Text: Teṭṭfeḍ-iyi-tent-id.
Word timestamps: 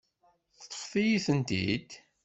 Teṭṭfeḍ-iyi-tent-id. 0.59 1.89